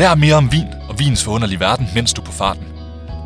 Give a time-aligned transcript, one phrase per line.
[0.00, 2.64] Lær mere om vin og vins forunderlige verden, mens du er på farten.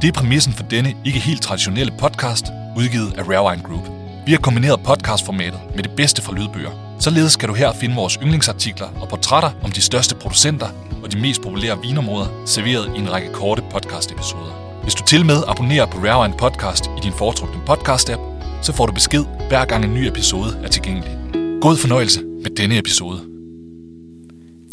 [0.03, 3.87] Det er præmissen for denne ikke helt traditionelle podcast, udgivet af Rare Wine Group.
[4.27, 6.97] Vi har kombineret podcastformatet med det bedste fra lydbøger.
[7.01, 10.67] Således kan du her finde vores yndlingsartikler og portrætter om de største producenter
[11.03, 14.81] og de mest populære vinområder, serveret i en række korte podcast-episoder.
[14.83, 18.21] Hvis du til med abonnerer på Rare Wine Podcast i din foretrukne podcast-app,
[18.63, 21.13] så får du besked hver gang en ny episode er tilgængelig.
[21.61, 23.21] God fornøjelse med denne episode.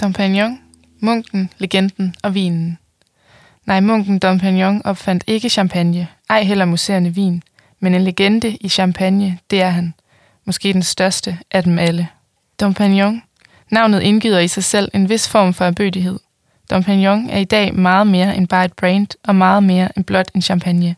[0.02, 0.71] Dompagnon,
[1.02, 2.78] munken, legenden og vinen.
[3.66, 7.44] Nej, munken Dompagnon opfandt ikke champagne, ej heller museerne vin,
[7.80, 9.94] men en legende i champagne, det er han.
[10.46, 12.08] Måske den største af dem alle.
[12.60, 13.22] Dompagnon.
[13.70, 16.20] Navnet indgyder i sig selv en vis form for erbødighed.
[16.70, 20.32] Dompagnon er i dag meget mere end bare et brand, og meget mere end blot
[20.36, 20.96] en champagne.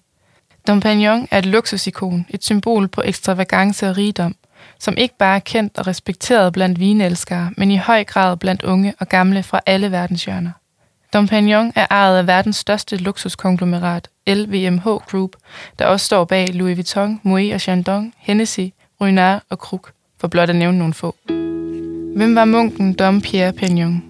[0.68, 4.36] Dompagnon er et luksusikon, et symbol på ekstravagance og rigdom,
[4.80, 8.94] som ikke bare er kendt og respekteret blandt vinelskere, men i høj grad blandt unge
[9.00, 10.52] og gamle fra alle verdenshjørner.
[11.14, 15.32] Dompagnon er ejet af verdens største luksuskonglomerat, LVMH Group,
[15.80, 18.68] der også står bag Louis Vuitton, Moet og Chandon, Hennessy,
[19.02, 19.88] Ruinart og Krug,
[20.20, 21.16] for blot at nævne nogle få.
[22.16, 24.04] Hvem var munken Dom Pierre Pignon?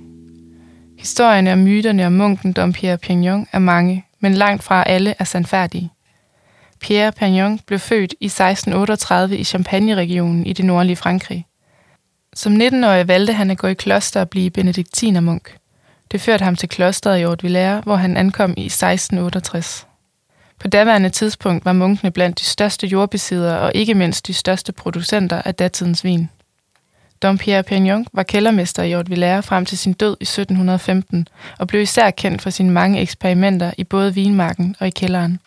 [1.00, 5.24] Historierne og myterne om munken Dom Pierre Pignon er mange, men langt fra alle er
[5.24, 5.90] sandfærdige.
[6.84, 11.46] Pierre Pagnon blev født i 1638 i Champagne-regionen i det nordlige Frankrig.
[12.34, 15.58] Som 19-årig valgte han at gå i kloster og blive benediktinermunk.
[16.12, 19.88] Det førte ham til klosteret i Ortvillers, hvor han ankom i 1668.
[20.60, 25.42] På daværende tidspunkt var munkene blandt de største jordbesiddere og ikke mindst de største producenter
[25.42, 26.30] af datidens vin.
[27.22, 31.28] Dom Pierre Pignon var kældermester i Ortvillers frem til sin død i 1715
[31.60, 35.40] og blev især kendt for sine mange eksperimenter i både vinmarken og i kælderen.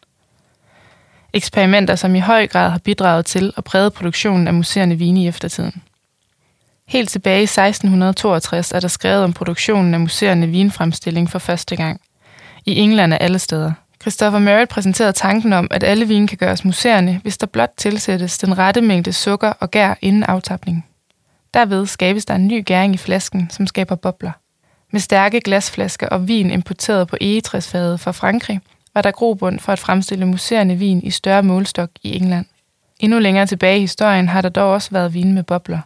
[1.33, 5.29] Eksperimenter, som i høj grad har bidraget til at præge produktionen af museerne vine i
[5.29, 5.83] eftertiden.
[6.89, 12.01] Helt tilbage i 1662 er der skrevet om produktionen af museerne vinfremstilling for første gang.
[12.67, 13.73] I England er alle steder.
[14.01, 18.39] Christopher Merritt præsenterede tanken om, at alle vine kan gøres museerne, hvis der blot tilsættes
[18.39, 20.87] den rette mængde sukker og gær inden aftapning.
[21.55, 24.33] Derved skabes der en ny gæring i flasken, som skaber bobler.
[24.93, 28.61] Med stærke glasflasker og vin importeret på egetræsfadet fra Frankrig,
[28.97, 32.47] var der grobund for at fremstille muserende vin i større målstok i England.
[33.01, 35.81] Endnu længere tilbage i historien har der dog også været vine med bobler.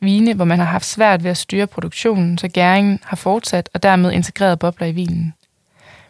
[0.00, 3.82] Vine, hvor man har haft svært ved at styre produktionen, så gæringen har fortsat og
[3.82, 5.34] dermed integreret bobler i vinen.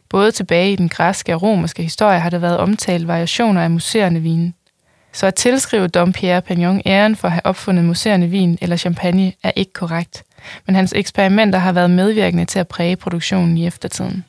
[0.09, 4.21] Både tilbage i den græske og romerske historie har der været omtalt variationer af muserende
[4.21, 4.53] vine.
[5.13, 9.33] Så at tilskrive Dom Pierre Pagnon æren for at have opfundet muserende vin eller champagne
[9.43, 10.25] er ikke korrekt,
[10.67, 14.25] men hans eksperimenter har været medvirkende til at præge produktionen i eftertiden.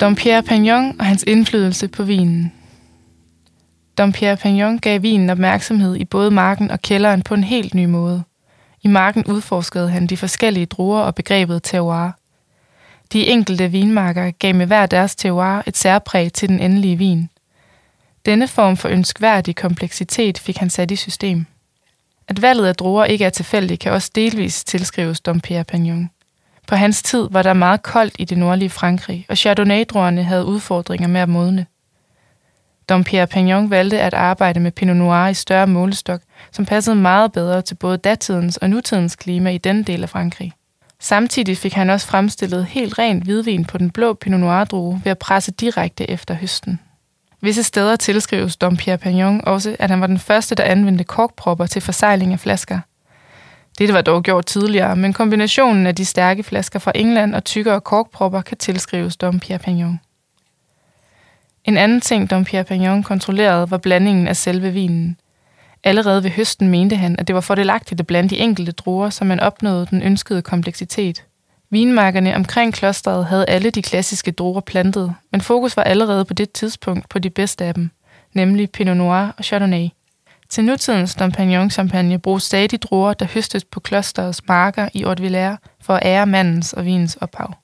[0.00, 2.52] Dom Pierre Pignon og hans indflydelse på vinen.
[3.98, 7.84] Dom Pierre Pignon gav vinen opmærksomhed i både marken og kælderen på en helt ny
[7.84, 8.22] måde.
[8.82, 12.10] I marken udforskede han de forskellige druer og begrebet terroir.
[13.12, 17.28] De enkelte vinmarker gav med hver deres terroir et særpræg til den endelige vin.
[18.26, 21.46] Denne form for ønskværdig kompleksitet fik han sat i system.
[22.28, 26.10] At valget af druer ikke er tilfældigt, kan også delvis tilskrives Dom Pierre Pignon.
[26.70, 29.84] På hans tid var der meget koldt i det nordlige Frankrig, og chardonnay
[30.24, 31.66] havde udfordringer med at modne.
[32.88, 36.20] Dom Pierre Pignon valgte at arbejde med Pinot Noir i større målestok,
[36.52, 40.52] som passede meget bedre til både datidens og nutidens klima i denne del af Frankrig.
[41.00, 45.18] Samtidig fik han også fremstillet helt rent hvidvin på den blå Pinot Noir-drue ved at
[45.18, 46.80] presse direkte efter høsten.
[47.40, 51.66] Visse steder tilskrives Dom Pierre Pignon også, at han var den første, der anvendte korkpropper
[51.66, 52.80] til forsejling af flasker.
[53.80, 57.80] Dette var dog gjort tidligere, men kombinationen af de stærke flasker fra England og tykkere
[57.80, 60.00] korkpropper kan tilskrives Dom Pierre Pignon.
[61.64, 65.16] En anden ting, Dom Pierre Pignon kontrollerede, var blandingen af selve vinen.
[65.84, 69.24] Allerede ved høsten mente han, at det var fordelagtigt at blande de enkelte druer, så
[69.24, 71.24] man opnåede den ønskede kompleksitet.
[71.70, 76.52] Vinmarkerne omkring klosteret havde alle de klassiske druer plantet, men fokus var allerede på det
[76.52, 77.90] tidspunkt på de bedste af dem,
[78.32, 79.88] nemlig Pinot Noir og Chardonnay.
[80.50, 86.06] Til nutidens Dompagnon-champagne bruges stadig druer, der høstes på klosterets marker i Haute for at
[86.06, 87.54] ære mandens og vinens ophav.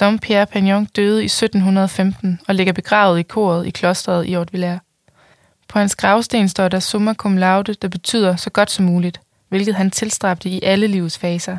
[0.00, 4.80] Dom Pierre Pagnon døde i 1715 og ligger begravet i koret i klosteret i Haute
[5.68, 9.74] På hans gravsten står der summa cum laude, der betyder så godt som muligt, hvilket
[9.74, 11.56] han tilstræbte i alle livets faser.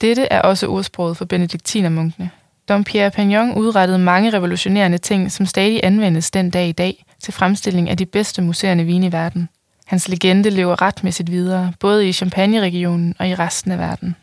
[0.00, 2.30] Dette er også ordsproget for benediktinermunkene.
[2.68, 7.32] Dom Pierre Pagnon udrettede mange revolutionerende ting, som stadig anvendes den dag i dag til
[7.32, 9.48] fremstilling af de bedste museerne vine i verden.
[9.86, 14.16] Hans legende lever retmæssigt videre, både i Champagne-regionen og i resten af verden.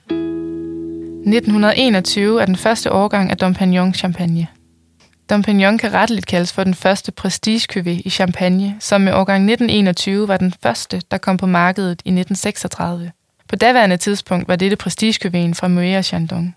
[1.27, 4.47] 1921 er den første årgang af Dompagnon Champagne.
[5.29, 10.37] Dompagnon kan retteligt kaldes for den første prestige i Champagne, som med årgang 1921 var
[10.37, 13.11] den første, der kom på markedet i 1936.
[13.49, 16.55] På daværende tidspunkt var dette prestige fra Moët og Chandon.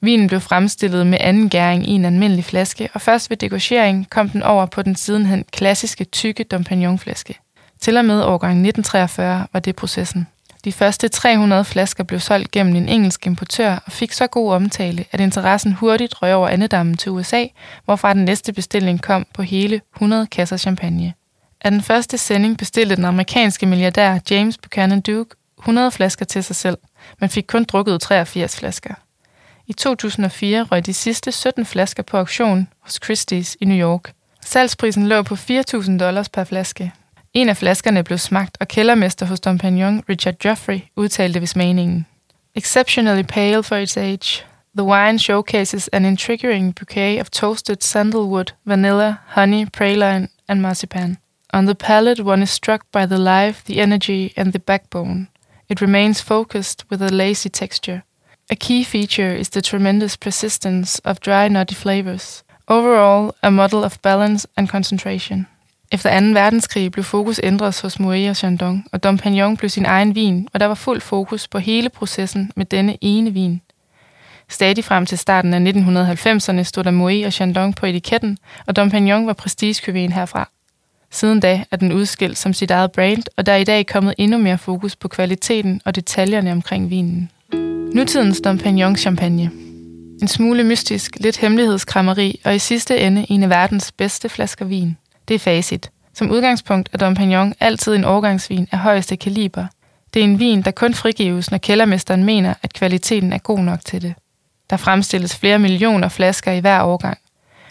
[0.00, 4.28] Vinen blev fremstillet med anden gæring i en almindelig flaske, og først ved degorgering kom
[4.28, 7.34] den over på den sidenhen klassiske tykke Dompignon-flaske.
[7.80, 10.26] Til og med årgang 1943 var det processen.
[10.64, 15.04] De første 300 flasker blev solgt gennem en engelsk importør og fik så god omtale,
[15.12, 17.44] at interessen hurtigt røg over andedammen til USA,
[17.84, 21.14] hvorfra den næste bestilling kom på hele 100 kasser champagne.
[21.60, 26.56] Af den første sending bestilte den amerikanske milliardær James Buchanan Duke 100 flasker til sig
[26.56, 26.78] selv,
[27.20, 28.94] men fik kun drukket 83 flasker.
[29.66, 34.12] I 2004 røg de sidste 17 flasker på auktion hos Christie's i New York.
[34.44, 36.92] Salgsprisen lå på 4.000 dollars per flaske.
[37.34, 42.06] En af flaskerne blev smagt, og kældermester hos Dompignon, Richard Jeffrey, udtalte ved smagningen.
[42.54, 44.44] Exceptionally pale for its age,
[44.76, 51.18] the wine showcases an intriguing bouquet of toasted sandalwood, vanilla, honey, praline and marzipan.
[51.52, 55.28] On the palate, one is struck by the life, the energy, and the backbone.
[55.68, 58.02] It remains focused with a lacy texture.
[58.50, 62.42] A key feature is the tremendous persistence of dry, nutty flavors.
[62.66, 65.46] Overall, a model of balance and concentration.
[65.92, 66.26] Efter 2.
[66.26, 70.48] verdenskrig blev fokus ændret hos Moët og Chandon, og Dom Pignon blev sin egen vin,
[70.52, 73.60] og der var fuld fokus på hele processen med denne ene vin.
[74.48, 78.90] Stadig frem til starten af 1990'erne stod der Moët og Chandon på etiketten, og Dom
[78.90, 80.50] Pignon var prestigekøben herfra.
[81.10, 84.14] Siden da er den udskilt som sit eget brand, og der er i dag kommet
[84.18, 87.30] endnu mere fokus på kvaliteten og detaljerne omkring vinen.
[87.94, 89.50] Nutidens Dom Pignon champagne.
[90.22, 94.96] En smule mystisk, lidt hemmelighedskrammeri og i sidste ende en af verdens bedste flasker vin.
[95.28, 95.90] Det er facit.
[96.14, 99.66] Som udgangspunkt er Dom Pignon altid en årgangsvin af højeste kaliber.
[100.14, 103.84] Det er en vin, der kun frigives, når kældermesteren mener, at kvaliteten er god nok
[103.84, 104.14] til det.
[104.70, 107.18] Der fremstilles flere millioner flasker i hver årgang.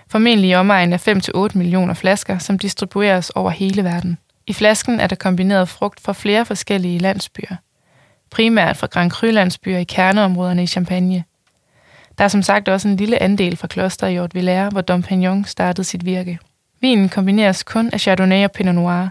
[0.09, 4.17] Formentlig i omegn af 5-8 millioner flasker, som distribueres over hele verden.
[4.47, 7.55] I flasken er der kombineret frugt fra flere forskellige landsbyer.
[8.31, 11.23] Primært fra Grand Cru-landsbyer i kerneområderne i Champagne.
[12.17, 15.45] Der er som sagt også en lille andel fra kloster i Haute hvor Dom Pignon
[15.45, 16.39] startede sit virke.
[16.81, 19.07] Vinen kombineres kun af Chardonnay og Pinot Noir.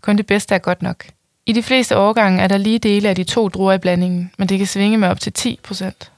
[0.00, 1.04] Kun det bedste er godt nok.
[1.46, 4.48] I de fleste årgange er der lige dele af de to druer i blandingen, men
[4.48, 6.12] det kan svinge med op til 10 procent.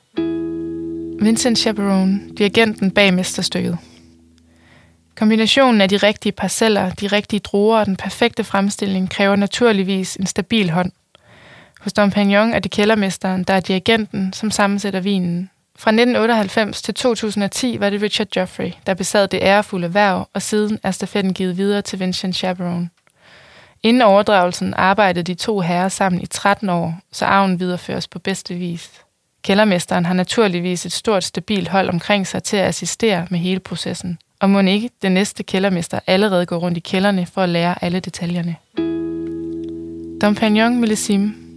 [1.21, 3.79] Vincent Chaperone, dirigenten bag mesterstykket.
[5.17, 10.27] Kombinationen af de rigtige parceller, de rigtige druer og den perfekte fremstilling kræver naturligvis en
[10.27, 10.93] stabil hånd.
[11.81, 16.95] Hos Dom Pignon er det kældermesteren, der er dirigenten, som sammensætter vinen, fra 1998 til
[16.95, 21.57] 2010 var det Richard Joffrey, der besad det ærefulde værv, og siden er stafetten givet
[21.57, 22.91] videre til Vincent Chaperon.
[23.83, 28.55] Inden overdragelsen arbejdede de to herrer sammen i 13 år, så arven videreføres på bedste
[28.55, 28.91] vis.
[29.43, 34.19] Kældermesteren har naturligvis et stort, stabilt hold omkring sig til at assistere med hele processen.
[34.41, 38.01] Og må ikke den næste kældermester allerede gå rundt i kælderne for at lære alle
[38.01, 38.57] detaljerne.
[40.21, 41.48] Dompagnon Millesime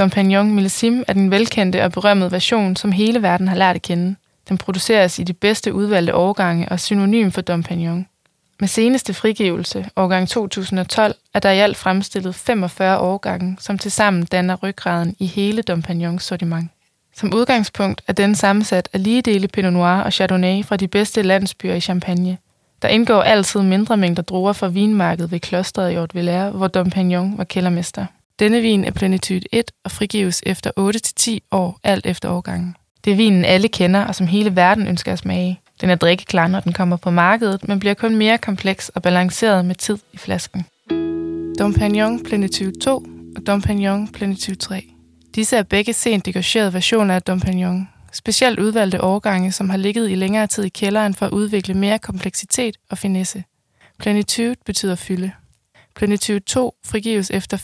[0.00, 3.82] Dom Pignon Millesime er den velkendte og berømmede version, som hele verden har lært at
[3.82, 4.16] kende.
[4.48, 8.06] Den produceres i de bedste udvalgte årgange og synonym for Dom Pignon.
[8.60, 14.56] Med seneste frigivelse, årgang 2012, er der i alt fremstillet 45 årgange, som tilsammen danner
[14.56, 16.70] ryggraden i hele Dom Pignons sortiment.
[17.16, 21.22] Som udgangspunkt er den sammensat af lige dele Pinot Noir og Chardonnay fra de bedste
[21.22, 22.38] landsbyer i Champagne.
[22.82, 27.38] Der indgår altid mindre mængder druer fra vinmarkedet ved klosteret i Haute hvor Dom Pignon
[27.38, 28.06] var kældermester.
[28.40, 30.70] Denne vin er Plenitude 1 og frigives efter
[31.40, 32.76] 8-10 år, alt efter årgangen.
[33.04, 35.60] Det er vinen, alle kender og som hele verden ønsker at smage.
[35.80, 39.64] Den er drikkeklar, når den kommer på markedet, men bliver kun mere kompleks og balanceret
[39.64, 40.66] med tid i flasken.
[41.58, 42.96] Dom Pignon Plenitude 2
[43.36, 44.84] og Dom Pignon Plenitude 3.
[45.34, 47.88] Disse er begge sent degorgerede versioner af Dom Pignon.
[48.12, 51.98] Specielt udvalgte årgange, som har ligget i længere tid i kælderen for at udvikle mere
[51.98, 53.44] kompleksitet og finesse.
[53.98, 55.32] Plenitude betyder fylde.
[55.94, 57.56] Plenitude 2 frigives efter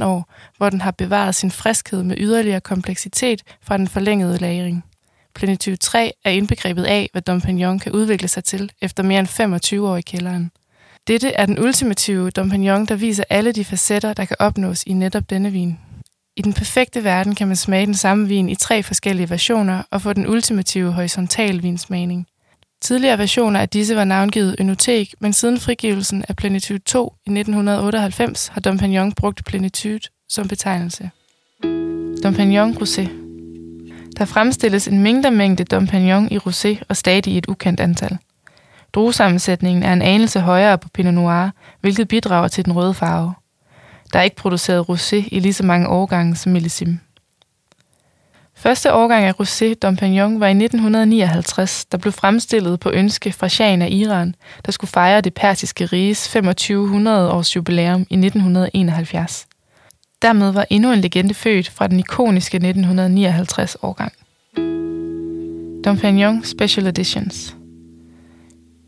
[0.00, 4.84] 15-18 år, hvor den har bevaret sin friskhed med yderligere kompleksitet fra den forlængede lagring.
[5.34, 9.26] Plenitude 3 er indbegrebet af, hvad Dom Pignon kan udvikle sig til efter mere end
[9.26, 10.50] 25 år i kælderen.
[11.06, 14.92] Dette er den ultimative Dom Pignon, der viser alle de facetter, der kan opnås i
[14.92, 15.78] netop denne vin.
[16.36, 20.02] I den perfekte verden kan man smage den samme vin i tre forskellige versioner og
[20.02, 22.26] få den ultimative horisontal vinsmagning.
[22.84, 28.48] Tidligere versioner af disse var navngivet Ønotek, men siden frigivelsen af Plenitude 2 i 1998
[28.48, 31.10] har Dompignon brugt Plenitude som betegnelse.
[32.22, 33.08] Dompignon Rosé
[34.18, 38.18] Der fremstilles en mindre mængde Dompignon i rosé og stadig et ukendt antal.
[38.92, 41.50] Druesammensætningen er en anelse højere på Pinot Noir,
[41.80, 43.34] hvilket bidrager til den røde farve.
[44.12, 47.00] Der er ikke produceret rosé i lige så mange årgange som Millesime.
[48.64, 53.82] Første årgang af Rosé Dompagnon var i 1959, der blev fremstillet på ønske fra Shahen
[53.82, 54.34] af Iran,
[54.66, 59.46] der skulle fejre det persiske riges 2500 års jubilæum i 1971.
[60.22, 64.12] Dermed var endnu en legende født fra den ikoniske 1959 årgang.
[65.84, 67.56] Dompagnon Special Editions.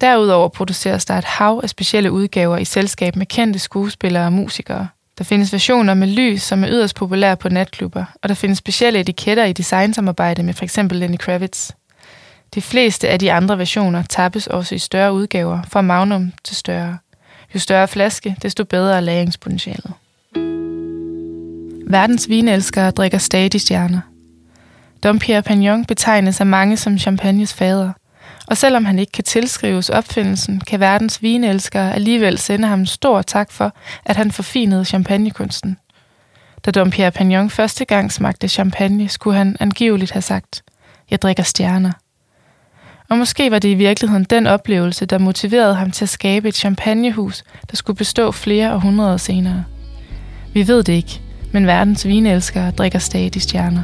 [0.00, 4.88] Derudover produceres der et hav af specielle udgaver i selskab med kendte skuespillere og musikere.
[5.19, 9.01] Der findes versioner med lys, som er yderst populære på natklubber, og der findes specielle
[9.01, 10.79] etiketter i designsamarbejde med f.eks.
[10.91, 11.71] Lenny Kravitz.
[12.55, 16.99] De fleste af de andre versioner tappes også i større udgaver, fra magnum til større.
[17.55, 19.93] Jo større flaske, desto bedre er lagringspotentialet.
[21.87, 24.01] Verdens vinelskere drikker stadig stjerner.
[25.03, 27.93] Dom Pierre Pagnon betegnes af mange som champagnes fader,
[28.47, 33.52] og selvom han ikke kan tilskrives opfindelsen, kan verdens vinelskere alligevel sende ham stor tak
[33.52, 33.73] for,
[34.04, 35.76] at han forfinede champagnekunsten.
[36.64, 40.62] Da Dom Pierre Pagnon første gang smagte champagne, skulle han angiveligt have sagt,
[41.11, 41.92] jeg drikker stjerner.
[43.09, 46.54] Og måske var det i virkeligheden den oplevelse, der motiverede ham til at skabe et
[46.54, 49.64] champagnehus, der skulle bestå flere århundreder senere.
[50.54, 51.21] Vi ved det ikke,
[51.52, 53.83] men verdens vinelskere drikker stadig stjerner.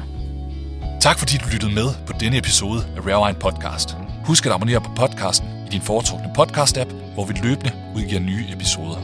[1.00, 4.01] Tak fordi du lyttede med på denne episode af Rare Wine Podcast.
[4.24, 8.96] Husk at abonnere på podcasten i din foretrukne podcast-app, hvor vi løbende udgiver nye episoder.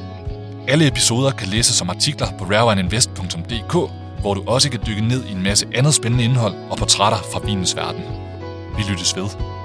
[0.69, 3.73] Alle episoder kan læses som artikler på rarewineinvest.dk,
[4.21, 7.41] hvor du også kan dykke ned i en masse andet spændende indhold og portrætter fra
[7.45, 8.03] vinens verden.
[8.77, 9.58] Vi lyttes ved.